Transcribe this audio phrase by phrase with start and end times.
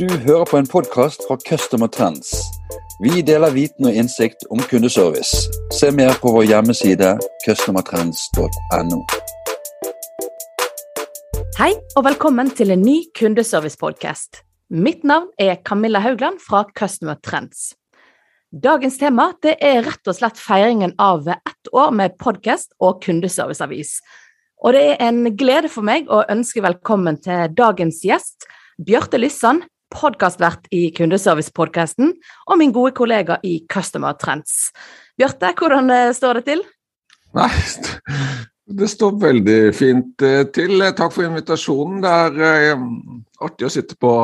[0.00, 2.32] Du hører på en podkast fra Customer Trends.
[3.04, 5.50] Vi deler viten og innsikt om kundeservice.
[5.76, 7.10] Se mer på vår hjemmeside
[7.44, 9.00] customertrends.no.
[11.58, 14.40] Hei og velkommen til en ny kundeservice-podkast.
[14.72, 17.74] Mitt navn er Camilla Haugland fra Customer Trends.
[18.50, 23.98] Dagens tema er rett og slett feiringen av ett år med podkast og kundeserviceavis.
[24.60, 28.44] Og det er en glede for meg å ønske velkommen til dagens gjest,
[28.76, 32.12] Bjarte Lyssand, podkastvert i Kundeservice-podkasten,
[32.44, 34.68] og min gode kollega i Customer Trends.
[35.16, 36.62] Bjarte, hvordan eh, står det til?
[37.40, 37.48] Nei,
[38.82, 40.84] det står veldig fint eh, til.
[40.92, 42.04] Takk for invitasjonen.
[42.04, 42.86] Det er eh,
[43.48, 44.14] artig å sitte på,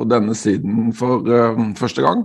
[0.00, 1.28] på denne siden for
[1.76, 2.24] første gang.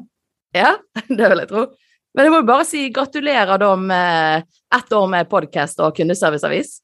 [0.56, 0.78] Ja,
[1.10, 1.70] det vil jeg tro.
[2.16, 4.48] Men jeg må bare si gratulerer da med
[4.80, 6.80] ett år med podkast og kundeserviceavis.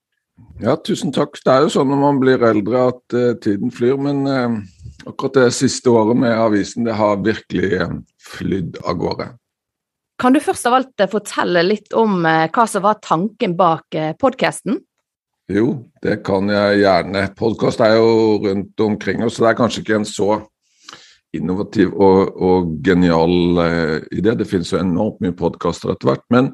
[0.60, 1.36] Ja, tusen takk.
[1.44, 3.98] Det er jo sånn når man blir eldre at uh, tiden flyr.
[4.00, 4.58] Men uh,
[5.08, 9.30] akkurat det siste året med avisen, det har virkelig uh, flydd av gårde.
[10.22, 14.78] Kan du først av alt fortelle litt om hva som var tanken bak podkasten?
[15.52, 15.66] Jo,
[16.00, 17.26] det kan jeg gjerne.
[17.36, 20.30] Podkast er jo rundt omkring oss, så det er kanskje ikke en så
[21.36, 23.60] innovativ og, og genial
[24.08, 24.38] idé.
[24.40, 26.24] Det finnes jo enormt mye podkaster etter hvert.
[26.32, 26.54] men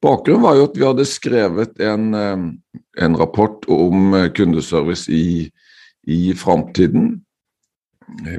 [0.00, 2.14] Bakgrunnen var jo at vi hadde skrevet en,
[2.96, 5.50] en rapport om eh, kundeservice i,
[6.08, 7.18] i framtiden.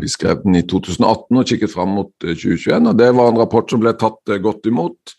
[0.02, 3.42] Vi skrev den i 2018 og kikket fram mot 2021, eh, og det var en
[3.44, 5.16] rapport som ble tatt eh, godt imot.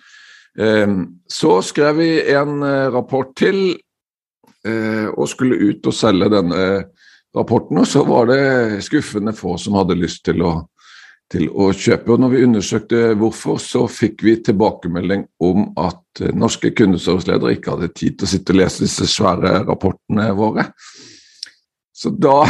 [1.32, 2.58] Så skrev vi en
[2.92, 3.70] rapport til
[4.68, 6.66] og skulle ut og selge denne
[7.32, 10.50] rapporten, og så var det skuffende få som hadde lyst til å
[11.33, 12.12] til å kjøpe.
[12.12, 17.77] Og når vi undersøkte hvorfor, så fikk vi tilbakemelding om at eh, norske kundeserviceledere ikke
[17.77, 20.69] hadde tid til å sitte og lese disse svære rapportene våre.
[21.92, 22.42] Så da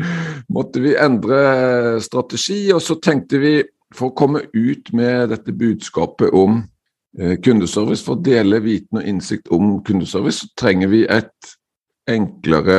[0.54, 3.54] måtte vi endre strategi, og så tenkte vi
[3.94, 6.62] for å komme ut med dette budskapet om
[7.18, 11.56] eh, kundeservice, for å dele viten og innsikt om kundeservice, så trenger vi et
[12.10, 12.78] enklere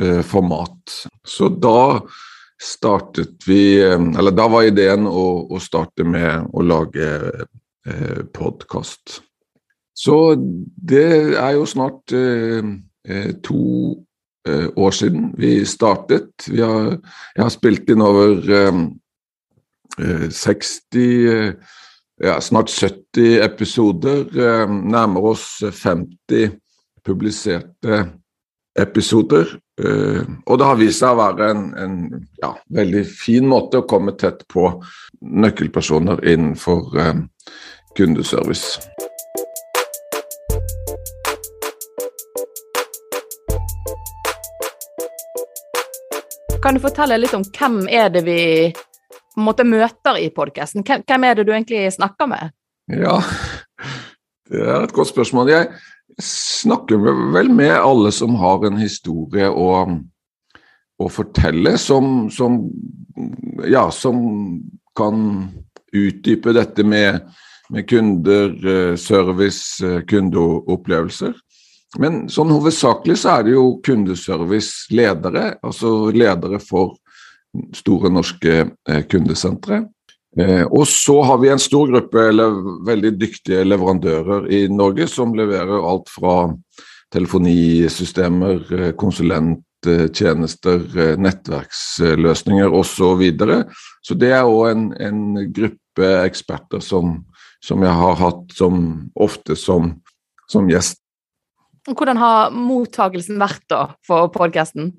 [0.00, 0.98] eh, format.
[1.26, 2.00] Så da
[2.60, 7.08] startet vi Eller da var ideen å, å starte med å lage
[7.88, 9.22] eh, podkast.
[10.00, 12.64] Så det er jo snart eh,
[13.08, 13.96] eh to
[14.48, 16.32] eh, år siden vi startet.
[16.48, 16.96] Vi har,
[17.36, 18.40] jeg har spilt inn over
[20.00, 21.52] 60 eh,
[22.20, 24.24] ja, snart 70 episoder.
[24.68, 26.56] Nærmer oss 50
[27.04, 28.04] publiserte
[28.80, 29.56] episoder.
[29.80, 31.94] Uh, og det har vist seg å være en, en
[32.42, 34.68] ja, veldig fin måte å komme tett på
[35.20, 37.14] nøkkelpersoner innenfor uh,
[37.96, 38.80] kundeservice.
[46.60, 48.40] Kan du fortelle litt om hvem er det vi
[49.40, 50.84] måte, møter i podkasten?
[50.84, 52.52] Hvem er det du egentlig snakker med?
[52.92, 53.16] Ja,
[54.52, 55.54] det er et godt spørsmål.
[55.54, 55.70] Jeg,
[56.22, 57.00] snakker
[57.34, 59.70] vel med alle som har en historie å,
[61.00, 62.62] å fortelle, som, som,
[63.68, 64.20] ja, som
[64.98, 65.22] kan
[65.92, 67.20] utdype dette med,
[67.70, 71.34] med kunder, eh, service, eh, kundeopplevelser.
[71.98, 76.94] Men sånn hovedsakelig så er det jo kundeservice-ledere, altså ledere for
[77.74, 79.82] store norske eh, kundesentre.
[80.38, 85.34] Eh, og så har vi en stor gruppe eller veldig dyktige leverandører i Norge som
[85.34, 86.52] leverer alt fra
[87.10, 92.94] telefonisystemer, eh, konsulenttjenester, eh, nettverksløsninger osv.
[92.94, 93.64] Så, videre.
[94.02, 97.24] så det er òg en, en, gruppe eksperter som,
[97.60, 99.96] som, jeg har hatt som, ofte som,
[100.48, 101.02] som gjest.
[101.90, 104.92] Hvordan har mottagelsen vært da for podkasten?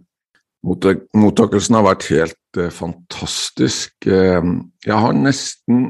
[0.62, 3.96] Mottakelsen har vært helt eh, fantastisk.
[4.06, 4.42] Eh,
[4.86, 5.88] jeg har nesten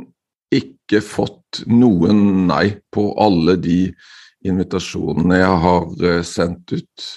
[0.52, 3.82] ikke fått noen nei på alle de
[4.48, 7.10] invitasjonene jeg har eh, sendt ut.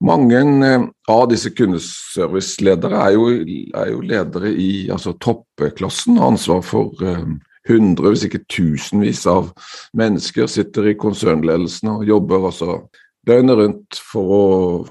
[0.00, 0.40] Mange
[1.12, 3.26] av disse kundeserviceledere er jo,
[3.76, 6.94] er jo ledere i altså toppklassen, har ansvar for
[7.68, 9.50] hundre, hvis ikke tusenvis av
[9.92, 12.78] mennesker, sitter i konsernledelsen og jobber altså
[13.30, 14.44] døgnet rundt for å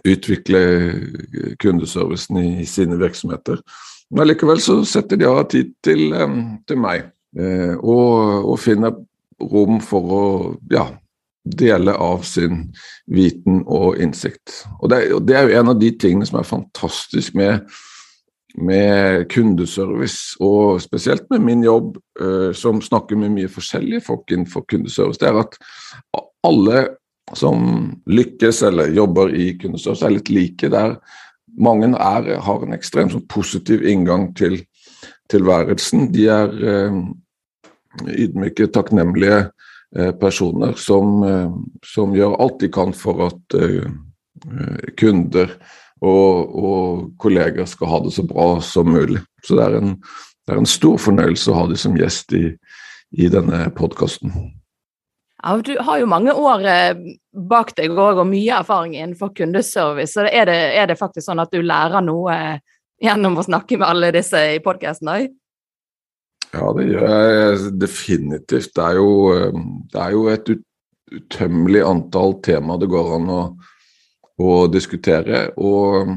[0.07, 0.63] utvikle
[1.61, 3.61] kundeservicen i sine virksomheter.
[4.09, 6.09] Men allikevel så setter de av tid til,
[6.67, 8.95] til meg, eh, og, og, finner
[9.39, 10.23] rom for å
[10.73, 10.87] ja,
[11.45, 12.65] dele av sin
[13.11, 14.63] viten og innsikt.
[14.79, 17.69] Og det, det, er jo en av de tingene som er fantastisk med,
[18.57, 24.65] med kundeservice, og spesielt med min jobb, uh, som snakker med mye forskjellige folk innenfor
[24.69, 25.59] kundeservice, det er at
[26.49, 26.87] alle
[27.37, 30.69] som lykkes eller jobber i kunststøtte, er litt like.
[30.69, 30.97] der
[31.59, 34.61] mange er, har en ekstremt sånn positiv inngang til
[35.31, 36.09] tilværelsen.
[36.13, 36.99] De er eh,
[38.07, 39.49] ydmyke, takknemlige
[39.95, 41.49] eh, personer som, eh,
[41.85, 43.89] som, gjør alt de kan for at eh,
[44.97, 45.51] kunder
[45.99, 49.19] og, og, kolleger skal ha det så bra som mulig.
[49.43, 49.97] Så det er en,
[50.47, 52.45] det er en stor fornøyelse å ha dem som gjest i,
[53.11, 54.31] i denne podkasten.
[55.43, 56.97] Ja, du har jo mange år eh,
[57.31, 60.13] bak deg og mye erfaring innenfor kundeservice.
[60.13, 63.79] så er det, er det, faktisk sånn at du lærer noe eh, gjennom å snakke
[63.79, 65.29] med alle disse i podkasten òg?
[66.49, 68.73] Ja, det gjør jeg definitivt.
[68.75, 69.61] Det er jo, eh,
[69.93, 70.51] det er jo et
[71.09, 73.41] utømmelig antall tema det går an å,
[74.43, 75.47] å diskutere.
[75.55, 76.11] Og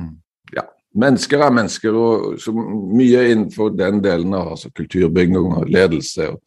[0.92, 6.40] Mennesker er mennesker, og så mye innenfor den delen av altså kulturbygging og ledelse og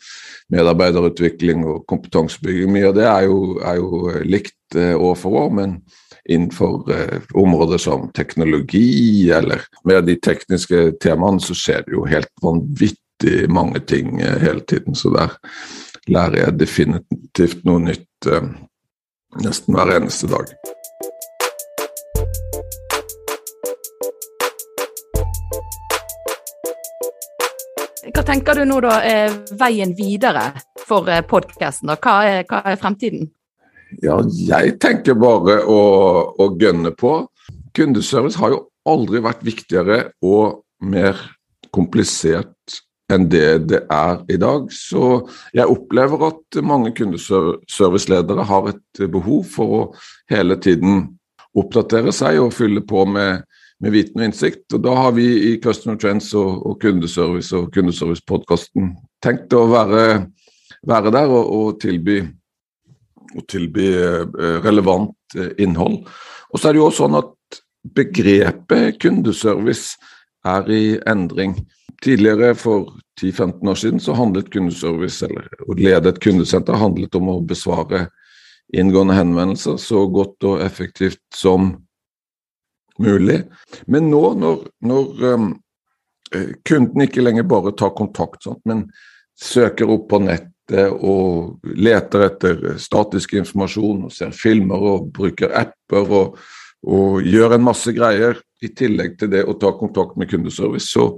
[0.53, 2.73] medarbeiderutvikling og kompetansebygging.
[2.73, 5.79] Mye av det er jo, er jo likt eh, år for år, men
[6.29, 12.31] innenfor eh, områder som teknologi eller med de tekniske temaene, så skjer det jo helt
[12.43, 14.95] vanvittig mange ting eh, hele tiden.
[14.95, 15.35] Så der
[16.11, 18.49] lærer jeg definitivt noe nytt eh,
[19.41, 20.49] nesten hver eneste dag.
[28.25, 30.49] Tenker du nå da er veien videre
[30.87, 31.91] for eh, podkasten?
[31.93, 32.15] Hva,
[32.49, 33.29] hva, er fremtiden?
[34.03, 35.81] Ja, jeg tenker bare å,
[36.41, 37.17] å gønne på.
[37.75, 41.19] Kundeservice har jo aldri vært viktigere og mer
[41.75, 42.81] komplisert
[43.13, 44.71] enn det det er i dag.
[44.73, 49.83] Så jeg opplever at mange kundeserviceledere har et behov for å
[50.31, 51.11] hele tiden
[51.55, 53.45] oppdatere seg og fylle på med
[53.83, 54.65] med viten og innsikt.
[54.73, 58.93] Og da har vi i Customer Trends og, og kundeservice og kundeservice-podkasten
[59.23, 60.05] tenkt å være,
[60.87, 62.21] være der og, og, tilby,
[63.35, 66.03] og tilby eh, relevant eh, innhold.
[66.51, 67.61] Og så er det jo også sånn at
[67.95, 69.97] begrepet kundeservice
[70.45, 71.57] er i endring.
[72.03, 77.31] Tidligere, for 10-15 år siden, så handlet kundeservice, eller å lede et kundesenter, handlet om
[77.31, 78.07] å besvare
[78.75, 81.71] inngående henvendelser så godt og effektivt som
[83.01, 83.41] mulig.
[83.91, 85.49] Men nå når, når um,
[86.67, 88.87] kunden ikke lenger bare tar kontakt, sånt, men
[89.35, 90.55] søker opp på nettet
[90.95, 96.39] og leter etter statisk informasjon og ser filmer og bruker apper og,
[96.87, 101.09] og gjør en masse greier, i tillegg til det å ta kontakt med kundeservice, så,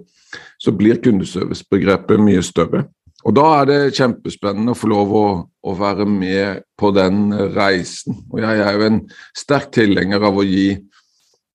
[0.59, 2.87] så blir kundeservicebegrepet mye større.
[3.27, 5.27] Og Da er det kjempespennende å få lov å,
[5.67, 8.21] å, være med på den reisen.
[8.31, 8.99] Og Jeg er jo en
[9.35, 10.77] sterk tilhenger av å gi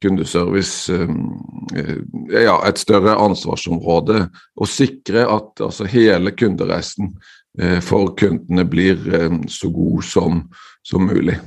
[0.02, 1.94] kundeservice eh,
[2.42, 4.26] ja, et større ansvarsområde.
[4.58, 7.14] Og sikre at altså, hele kundereisen
[7.60, 10.44] eh, for kundene blir eh, så god som,
[10.86, 11.38] som mulig.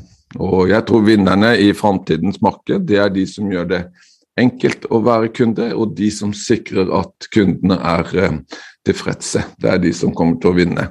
[0.42, 3.84] Og jeg tror vinnerne i framtidens marked, det er de som gjør det
[4.40, 8.42] enkelt å være kunde, og de som sikrer at kundene er
[8.84, 9.46] tilfredse.
[9.56, 10.90] Det er de som kommer til å vinne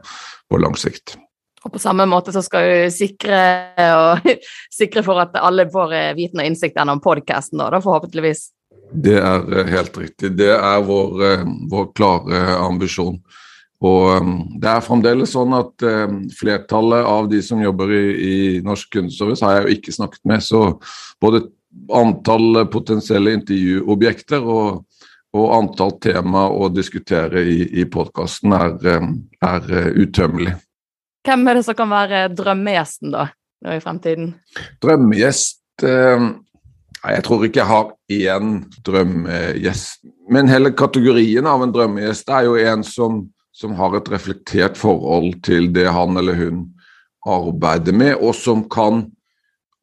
[0.48, 1.18] på lang sikt.
[1.64, 3.38] Og på samme måte så skal vi sikre,
[4.80, 8.50] sikre for at alle får eh, viten og innsikt gjennom podkasten, da, forhåpentligvis.
[9.04, 10.34] Det er eh, helt riktig.
[10.36, 13.18] Det er vår, eh, vår klare ambisjon.
[13.84, 14.28] Og
[14.62, 15.82] det er fremdeles sånn at
[16.38, 20.44] flertallet av de som jobber i, i Norsk kundeservice, har jeg jo ikke snakket med.
[20.46, 20.60] Så
[21.20, 21.42] både
[21.92, 24.86] antall potensielle intervjuobjekter og,
[25.36, 28.88] og antall tema å diskutere i, i podkasten er,
[29.50, 29.68] er
[30.00, 30.54] utømmelig.
[31.24, 33.28] Hvem er det som kan være drømmegjesten da,
[33.72, 34.34] i fremtiden?
[34.84, 36.26] Drømmegjest eh,
[37.04, 38.52] Jeg tror ikke jeg har én
[38.84, 40.04] drømmegjest.
[40.32, 45.42] Men hele kategorien av en drømmegjest er jo en som, som har et reflektert forhold
[45.44, 46.62] til det han eller hun
[47.24, 49.06] arbeider med, og som kan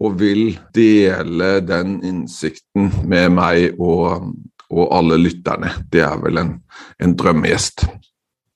[0.02, 4.32] og vil dele den innsikten med meg og,
[4.74, 5.70] og alle lytterne.
[5.94, 6.56] Det er vel en,
[7.02, 7.86] en drømmegjest.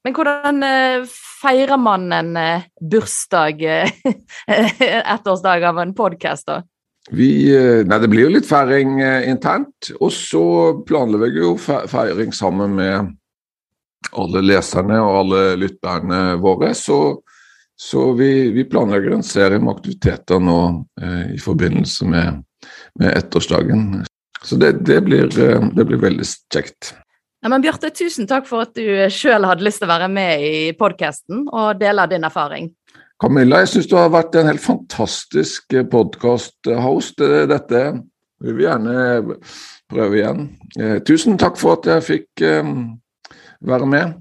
[0.06, 1.04] Men hvordan eh,
[1.42, 3.90] feirer man en eh, bursdag, eh,
[5.16, 6.62] ettårsdag av en podkast, da?
[7.10, 7.30] Vi,
[7.86, 9.92] nei, Det blir jo litt feiring internt.
[10.00, 10.46] Og så
[10.86, 13.12] planlegger vi jo feiring sammen med
[14.18, 16.72] alle leserne og alle lytterne våre.
[16.78, 16.98] Så,
[17.78, 20.60] så vi, vi, planlegger en serie med aktiviteter nå
[21.30, 22.42] i forbindelse med,
[22.98, 23.86] med ettårsdagen.
[24.42, 26.96] Så det, det, blir, det blir veldig kjekt.
[27.46, 30.42] Ja, men Bjarte, tusen takk for at du sjøl hadde lyst til å være med
[30.42, 32.72] i podkasten og dele din erfaring.
[33.22, 37.22] Camilla, jeg syns du har vært en helt fantastisk podkast-host.
[37.52, 37.82] Dette
[38.42, 39.36] vil vi gjerne
[39.94, 40.42] prøve igjen.
[40.74, 42.46] Eh, tusen takk for at jeg fikk
[43.62, 44.16] være med.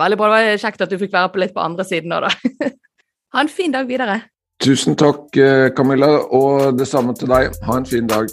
[0.00, 0.30] Veldig bra.
[0.32, 2.70] Det var kjekt at du fikk være på litt på andre siden òg, da.
[3.36, 4.22] Ha en fin dag videre.
[4.64, 5.36] Tusen takk,
[5.76, 7.52] Camilla, og det samme til deg.
[7.68, 8.32] Ha en fin dag.